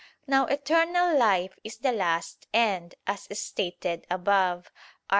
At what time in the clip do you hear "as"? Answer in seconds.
3.05-3.27